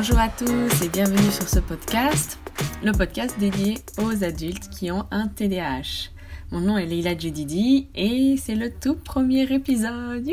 [0.00, 2.38] Bonjour à tous et bienvenue sur ce podcast,
[2.84, 6.10] le podcast dédié aux adultes qui ont un TDAH.
[6.52, 10.30] Mon nom est Leila Jedidi et c'est le tout premier épisode.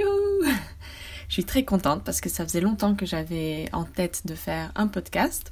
[1.28, 4.72] Je suis très contente parce que ça faisait longtemps que j'avais en tête de faire
[4.76, 5.52] un podcast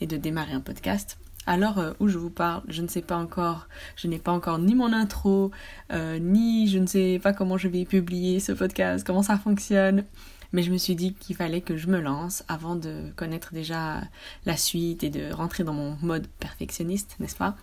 [0.00, 1.18] et de démarrer un podcast.
[1.46, 4.58] Alors euh, où je vous parle, je ne sais pas encore, je n'ai pas encore
[4.58, 5.50] ni mon intro,
[5.92, 10.06] euh, ni je ne sais pas comment je vais publier ce podcast, comment ça fonctionne.
[10.52, 14.02] Mais je me suis dit qu'il fallait que je me lance avant de connaître déjà
[14.46, 17.56] la suite et de rentrer dans mon mode perfectionniste, n'est-ce pas?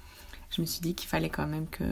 [0.50, 1.84] Je me suis dit qu'il fallait quand même que,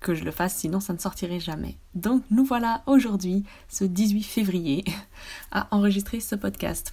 [0.00, 1.76] que je le fasse, sinon ça ne sortirait jamais.
[1.94, 4.84] Donc nous voilà aujourd'hui, ce 18 février,
[5.50, 6.92] à enregistrer ce podcast.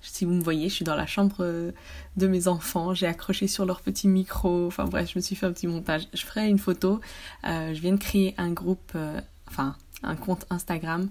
[0.00, 1.72] Si vous me voyez, je suis dans la chambre euh,
[2.16, 5.46] de mes enfants, j'ai accroché sur leur petit micro, enfin bref, je me suis fait
[5.46, 6.06] un petit montage.
[6.12, 7.00] Je ferai une photo,
[7.44, 11.08] euh, je viens de créer un groupe, euh, enfin un compte Instagram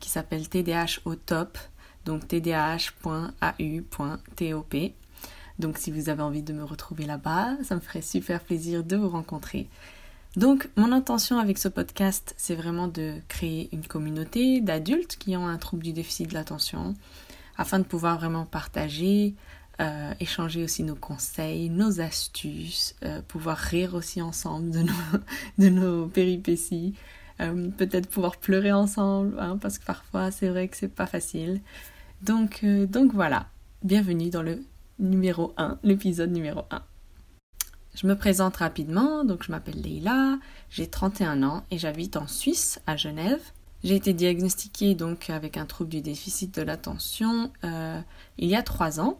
[0.00, 1.58] qui s'appelle TDH au top,
[2.04, 3.36] donc tdh.au.top.
[5.58, 8.96] Donc si vous avez envie de me retrouver là-bas, ça me ferait super plaisir de
[8.96, 9.68] vous rencontrer.
[10.36, 15.46] Donc mon intention avec ce podcast, c'est vraiment de créer une communauté d'adultes qui ont
[15.46, 16.94] un trouble du déficit de l'attention,
[17.56, 19.34] afin de pouvoir vraiment partager,
[19.80, 25.18] euh, échanger aussi nos conseils, nos astuces, euh, pouvoir rire aussi ensemble de nos,
[25.58, 26.94] de nos péripéties,
[27.40, 31.60] euh, peut-être pouvoir pleurer ensemble, hein, parce que parfois c'est vrai que c'est pas facile.
[32.22, 33.46] Donc, donc voilà,
[33.82, 34.62] bienvenue dans le
[34.98, 36.82] numéro 1, l'épisode numéro 1.
[37.94, 42.78] Je me présente rapidement, donc je m'appelle Leila, j'ai 31 ans et j'habite en Suisse,
[42.86, 43.40] à Genève.
[43.84, 48.00] J'ai été diagnostiquée donc avec un trouble du déficit de l'attention euh,
[48.36, 49.18] il y a trois ans.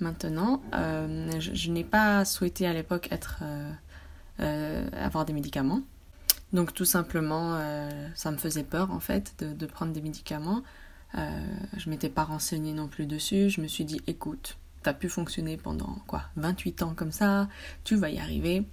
[0.00, 3.10] Maintenant, euh, je, n'ai pas souhaité à l'époque
[4.40, 5.82] euh, avoir des médicaments.
[6.52, 7.60] Donc tout simplement,
[8.14, 10.62] ça me faisait peur en fait de, prendre des médicaments.
[11.14, 13.50] je m'étais pas renseignée non plus dessus.
[13.50, 17.48] Je me suis dit, écoute, tu as pu fonctionner pendant quoi 28 ans comme ça,
[17.84, 18.64] tu vas y arriver.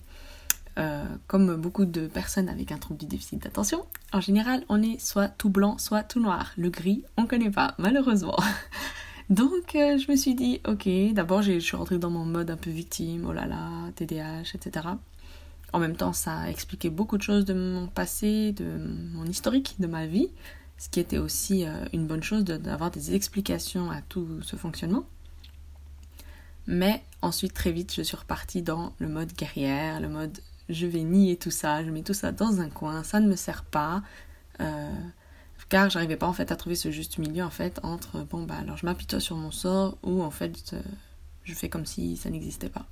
[0.78, 5.02] Euh, comme beaucoup de personnes avec un trouble du déficit d'attention, en général, on est
[5.02, 6.52] soit tout blanc, soit tout noir.
[6.56, 8.38] Le gris, on ne connaît pas, malheureusement.
[9.32, 12.58] Donc, euh, je me suis dit, ok, d'abord, je suis rentrée dans mon mode un
[12.58, 14.88] peu victime, oh là là, TDAH, etc.
[15.74, 18.66] En même temps, ça a beaucoup de choses de mon passé, de
[19.14, 20.30] mon historique, de ma vie,
[20.78, 25.06] ce qui était aussi euh, une bonne chose d'avoir des explications à tout ce fonctionnement.
[26.68, 30.40] Mais ensuite, très vite, je suis repartie dans le mode guerrière, le mode
[30.70, 33.36] je vais nier tout ça, je mets tout ça dans un coin, ça ne me
[33.36, 34.04] sert pas.
[34.60, 34.92] Euh,
[35.70, 38.56] car j'arrivais pas en fait à trouver ce juste milieu en fait entre bon bah
[38.62, 40.82] alors je m'apitoie sur mon sort ou en fait euh,
[41.44, 42.86] je fais comme si ça n'existait pas.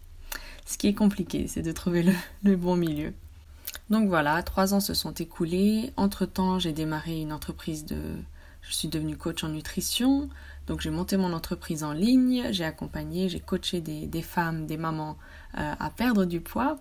[0.66, 2.04] Ce qui est compliqué, c'est de trouver
[2.44, 3.14] le, bon milieu.
[3.90, 5.94] Donc voilà, trois ans se sont écoulés.
[5.96, 8.00] Entre temps, j'ai démarré une entreprise de.
[8.62, 10.28] Je suis devenue coach en nutrition.
[10.66, 12.48] Donc j'ai monté mon entreprise en ligne.
[12.52, 15.18] J'ai accompagné, j'ai coaché des, des, femmes, des mamans
[15.58, 16.80] euh, à perdre du poids.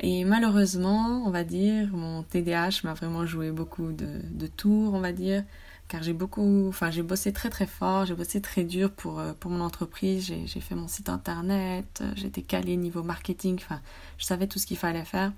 [0.00, 5.12] Et malheureusement, on va dire, mon TDAH m'a vraiment joué beaucoup de, tours, on va
[5.12, 5.44] dire,
[5.90, 9.32] car j'ai beaucoup, enfin j'ai bossé très très fort, j'ai bossé très dur pour, euh,
[9.38, 13.80] pour mon entreprise, j'ai fait mon site internet, j'étais calée niveau marketing, enfin
[14.16, 15.32] je savais tout ce qu'il fallait faire.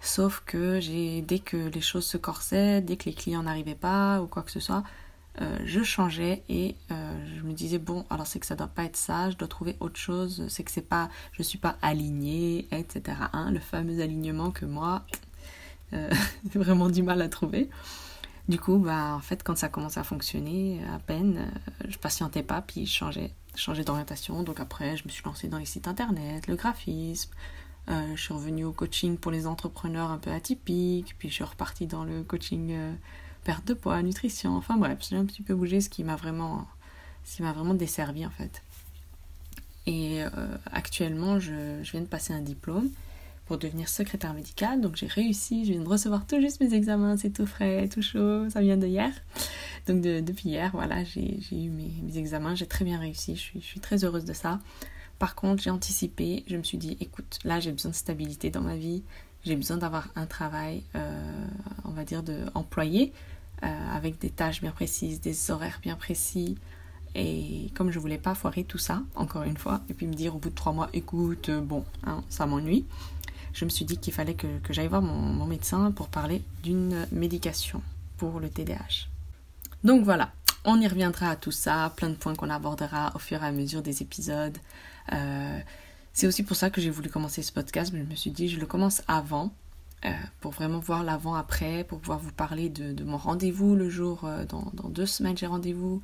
[0.00, 0.80] Sauf que
[1.20, 4.50] dès que les choses se corsaient, dès que les clients n'arrivaient pas ou quoi que
[4.50, 4.82] ce soit,
[5.40, 8.82] euh, je changeais et euh, je me disais bon alors c'est que ça doit pas
[8.82, 12.66] être ça je dois trouver autre chose c'est que c'est pas je suis pas alignée
[12.72, 15.04] etc hein, le fameux alignement que moi
[15.92, 16.10] euh,
[16.52, 17.70] j'ai vraiment du mal à trouver
[18.48, 21.50] du coup bah en fait quand ça commençait à fonctionner à peine
[21.86, 24.42] je patientais pas puis je changeais changeais d'orientation.
[24.42, 27.30] Donc après je me suis lancée dans les sites internet le graphisme.
[27.88, 31.86] Je suis revenue au coaching pour les entrepreneurs un peu atypiques puis je suis repartie
[31.86, 32.74] dans le coaching
[33.48, 36.66] perte de poids, nutrition, enfin bref, j'ai un petit peu bougé ce qui m'a vraiment,
[37.24, 38.62] ce m'a vraiment desservi en fait.
[39.86, 40.28] Et euh,
[40.70, 42.90] actuellement, je, viens de passer un diplôme
[43.48, 47.16] pour devenir secrétaire médicale, donc j'ai réussi, je viens de recevoir tout juste mes examens,
[47.16, 49.10] c'est tout frais, tout chaud, ça vient de hier.
[49.86, 54.04] Donc depuis hier, voilà, j'ai eu mes, examens, j'ai très bien réussi, je suis, très
[54.04, 54.60] heureuse de ça.
[55.18, 58.60] Par contre, j'ai anticipé, je me suis dit, écoute, là j'ai besoin de stabilité dans
[58.60, 59.02] ma vie,
[59.46, 61.46] j'ai besoin d'avoir un travail, euh,
[61.86, 66.58] on va dire, de euh, avec des tâches bien précises, des horaires bien précis.
[67.14, 70.36] Et comme je voulais pas foirer tout ça, encore une fois, et puis me dire
[70.36, 72.84] au bout de trois mois, écoute, euh, bon, hein, ça m'ennuie,
[73.52, 77.82] je me suis dit qu'il fallait que, j'aille voir mon, médecin pour parler d'une médication
[78.16, 79.08] pour le TDAH.
[79.84, 80.32] Donc voilà,
[80.64, 83.52] on y reviendra à tout ça, plein de points qu'on abordera au fur et à
[83.52, 84.58] mesure des épisodes.
[85.12, 85.60] Euh,
[86.12, 88.48] c'est aussi pour ça que j'ai voulu commencer ce podcast, mais je me suis dit,
[88.48, 89.52] je le commence avant
[90.40, 94.88] pour vraiment voir l'avant-après, pour pouvoir vous parler de, mon rendez-vous le jour, dans, dans,
[94.88, 96.02] deux semaines j'ai rendez-vous,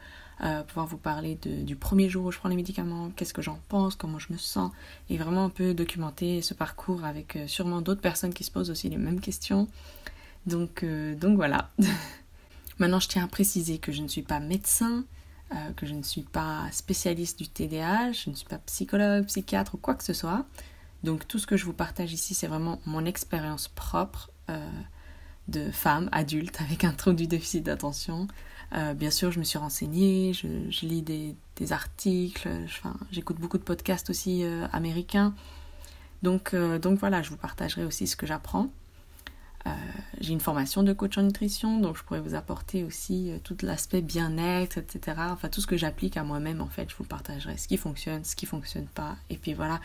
[0.68, 3.94] pouvoir vous parler du premier jour où je prends les médicaments, qu'est-ce que j'en pense,
[3.94, 4.72] comment je me sens,
[5.10, 8.88] et vraiment un peu documenter ce parcours avec sûrement d'autres personnes qui se posent aussi
[8.88, 9.68] les mêmes questions.
[10.46, 11.70] Donc, donc voilà.
[12.78, 15.04] Maintenant, je tiens à préciser que je ne suis pas médecin,
[15.52, 19.74] euh, que je ne suis pas spécialiste du TDAH, je ne suis pas psychologue, psychiatre
[19.74, 20.44] ou quoi que ce soit.
[21.04, 24.68] Donc tout ce que je vous partage ici, c'est vraiment mon expérience propre euh,
[25.46, 28.26] de femme adulte avec un trouble du déficit d'attention.
[28.74, 31.36] Euh, bien sûr, je me suis renseignée, je, lis des,
[31.72, 32.48] articles,
[33.12, 35.34] j'écoute beaucoup de podcasts aussi américains.
[36.22, 38.70] Donc, donc voilà, je vous partagerai aussi ce que j'apprends.
[39.66, 39.70] Euh,
[40.20, 43.56] j'ai une formation de coach en nutrition, donc je pourrais vous apporter aussi euh, tout
[43.62, 45.16] l'aspect bien-être, etc.
[45.30, 48.24] Enfin, tout ce que j'applique à moi-même, en fait, je vous partagerai ce qui fonctionne,
[48.24, 49.16] ce qui fonctionne pas.
[49.30, 49.80] Et puis voilà.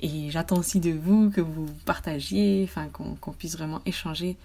[0.00, 4.36] Et j'attends aussi de vous que vous partagiez, enfin, qu'on puisse vraiment échanger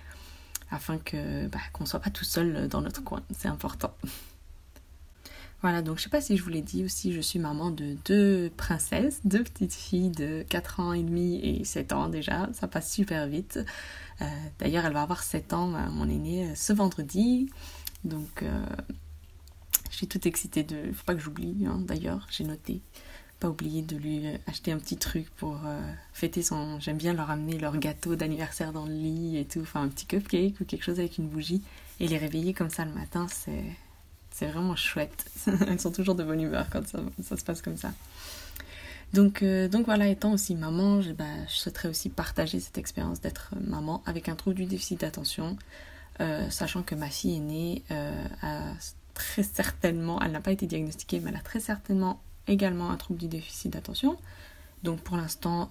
[0.71, 3.21] afin que bah, qu'on soit pas tout seul dans notre coin.
[3.37, 3.93] C'est important.
[5.61, 7.97] Voilà, donc je sais pas si je vous l'ai dit aussi, je suis maman de
[8.05, 12.67] deux princesses, deux petites filles de 4 ans et demi et 7 ans déjà, ça
[12.69, 13.59] passe super vite.
[14.21, 14.25] Euh,
[14.59, 17.49] d'ailleurs, elle va avoir 7 ans, mon aînée, euh, ce vendredi.
[18.05, 18.65] Donc, euh,
[19.91, 20.93] je suis toute excitée de...
[20.93, 22.81] Faut pas que j'oublie, hein, d'ailleurs, j'ai noté.
[23.41, 25.57] Pas oublier de lui acheter un petit truc pour
[26.11, 26.77] fêter son...
[26.81, 29.61] J'aime bien leur amener leur gâteau d'anniversaire dans le lit et tout.
[29.61, 31.61] Enfin, un petit cupcake ou quelque chose avec une bougie.
[32.01, 33.63] Et les réveiller comme ça le matin, c'est...
[34.39, 35.25] C'est vraiment chouette.
[35.67, 37.91] Elles sont toujours de bonne humeur quand ça, se passe comme ça.
[39.11, 43.19] Donc, euh, donc voilà, étant aussi maman, je, bah, je souhaiterais aussi partager cette expérience
[43.19, 45.57] d'être maman avec un trouble du déficit d'attention,
[46.21, 48.23] euh, sachant que ma fille est née euh,
[49.13, 53.19] très certainement, elle n'a pas été diagnostiquée, mais elle a très certainement également un trouble
[53.19, 54.15] du déficit d'attention.
[54.83, 55.69] Donc pour l'instant,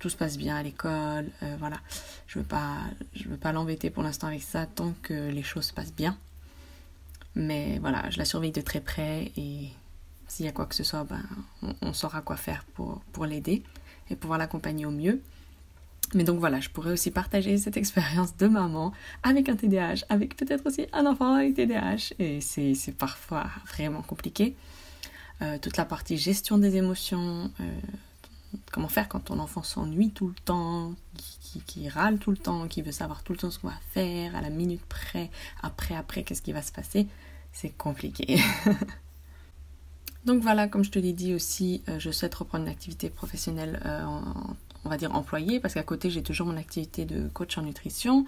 [0.00, 1.26] tout se passe bien à l'école,
[1.60, 1.76] voilà.
[2.26, 2.78] Je veux pas,
[3.24, 6.18] veux pas l'embêter pour l'instant avec ça tant que les choses se passent bien.
[7.34, 9.68] Mais voilà, je la surveille de très près et
[10.28, 11.22] s'il y a quoi que ce soit, ben,
[11.82, 13.62] on, saura quoi faire pour, pour l'aider
[14.10, 15.20] et pouvoir l'accompagner au mieux.
[16.14, 18.92] Mais donc voilà, je pourrais aussi partager cette expérience de maman
[19.22, 22.14] avec un TDAH, avec peut-être aussi un enfant avec TDAH.
[22.18, 24.54] Et c'est parfois vraiment compliqué.
[25.42, 27.64] Euh, toute la partie gestion des émotions, euh,
[28.72, 30.94] comment faire quand ton enfant s'ennuie tout le temps,
[31.66, 34.34] qui, râle tout le temps, qui veut savoir tout le temps ce qu'on va faire,
[34.34, 35.30] à la minute près,
[35.62, 37.06] après, après, qu'est-ce qui va se passer?
[37.52, 38.40] C'est compliqué.
[40.24, 43.80] Donc voilà, comme je te l'ai dit aussi, euh, je souhaite reprendre une activité professionnelle,
[43.84, 44.04] euh,
[44.84, 48.24] on va dire employée, parce qu'à côté j'ai toujours mon activité de coach en nutrition.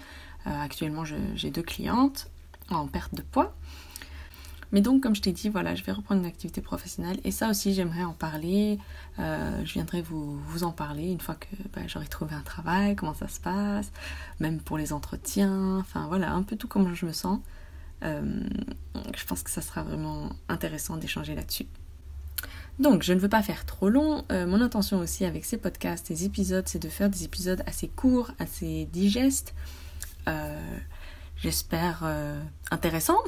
[0.47, 2.29] Euh, actuellement j'ai deux clientes
[2.71, 3.55] en perte de poids.
[4.73, 7.51] Mais donc, comme je t'ai dit, voilà, je vais reprendre une activité professionnelle et ça
[7.51, 8.79] aussi, j'aimerais en parler.
[9.19, 13.15] je viendrai vous, vous, en parler une fois que bah, j'aurai trouvé un travail, comment
[13.15, 13.93] ça se passe,
[14.41, 17.39] même pour les entretiens, enfin voilà, un peu tout comment je me sens.
[18.03, 21.67] je pense que ça sera vraiment intéressant d'échanger là-dessus.
[22.79, 24.25] Donc, je ne veux pas faire trop long.
[24.31, 27.89] Euh, mon intention aussi avec ces podcasts, ces épisodes, c'est de faire des épisodes assez
[27.89, 29.55] courts, assez digestes.
[30.29, 30.79] Euh,
[31.37, 32.41] j'espère euh,
[32.71, 33.23] intéressants,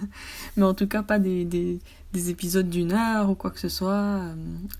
[0.56, 1.80] mais en tout cas pas des, des,
[2.30, 4.20] épisodes d'une heure ou quoi que ce soit,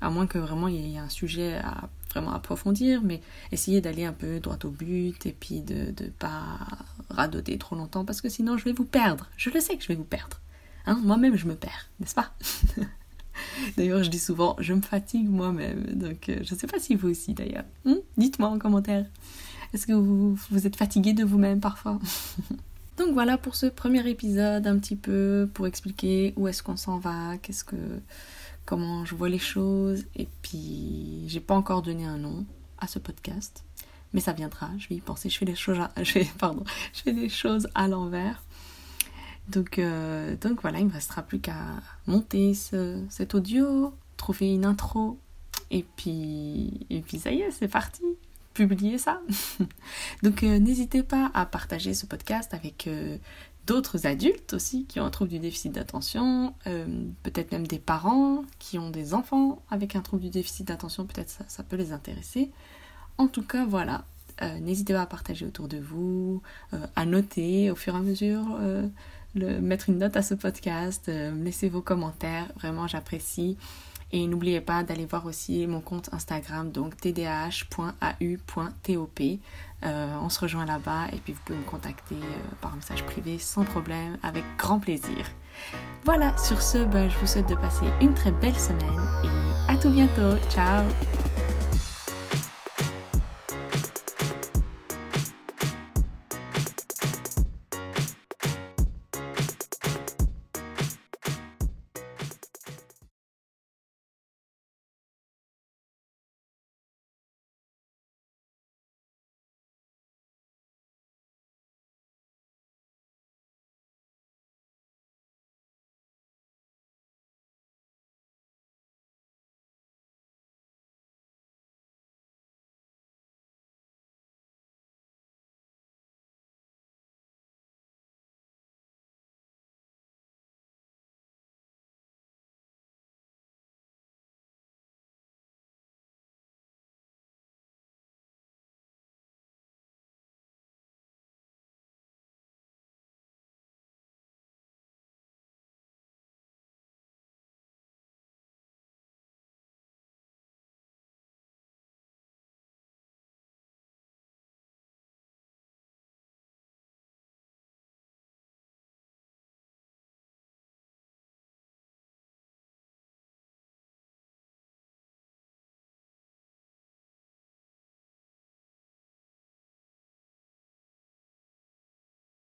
[0.01, 3.21] à moins que vraiment il y ait un sujet à vraiment approfondir, mais
[3.53, 6.43] essayer d'aller un peu droit au but et puis de ne pas
[7.11, 9.29] radoter trop longtemps parce que sinon je vais vous perdre.
[9.37, 10.41] Je le sais que je vais vous perdre.
[10.87, 12.33] Hein Moi-même je me perds, n'est-ce pas?
[13.77, 15.85] D'ailleurs, je dis souvent, je me fatigue moi-même.
[15.95, 17.65] Donc, euh, je ne sais pas si vous aussi d'ailleurs.
[17.85, 17.95] Hmm?
[18.17, 19.07] Dites-moi en commentaire.
[19.73, 21.99] Est-ce que vous, vous êtes fatigué de vous-même parfois?
[22.99, 26.99] Donc voilà pour ce premier épisode, un petit peu pour expliquer où est-ce qu'on s'en
[26.99, 27.77] va, qu'est-ce que,
[28.65, 30.05] comment je vois les choses.
[30.17, 32.45] Et puis, j'ai pas encore donné un nom
[32.79, 33.65] à ce podcast,
[34.13, 34.71] mais ça viendra.
[34.79, 35.31] Je vais y penser.
[35.31, 35.79] Je fais les choses,
[37.07, 38.43] les choses à l'envers.
[39.49, 41.67] Donc, euh, donc voilà, il me restera plus qu'à
[42.09, 45.19] monter cet audio, trouver une intro,
[45.71, 48.03] et puis, et puis ça y est, c'est parti,
[48.67, 49.21] publier ça.
[50.23, 53.17] donc euh, n'hésitez pas à partager ce podcast avec euh,
[53.67, 56.55] d'autres adultes aussi qui ont un trouble du déficit d'attention,
[57.23, 61.29] peut-être même des parents qui ont des enfants avec un trouble du déficit d'attention, peut-être
[61.47, 62.51] ça, peut les intéresser.
[63.19, 64.07] En tout cas, voilà,
[64.63, 66.41] n'hésitez pas à partager autour de vous,
[66.97, 68.59] à noter au fur et à mesure
[69.35, 73.57] mettre une note à ce podcast, euh, laisser vos commentaires, vraiment j'apprécie.
[74.13, 78.01] Et n'oubliez pas d'aller voir aussi mon compte Instagram, donc tdh.au.top.
[79.85, 83.39] Euh, on se rejoint là-bas et puis vous pouvez me contacter euh, par message privé
[83.39, 85.27] sans problème, avec grand plaisir.
[86.05, 89.77] Voilà, sur ce, ben, je vous souhaite de passer une très belle semaine et à
[89.77, 90.37] tout bientôt.
[90.51, 90.85] Ciao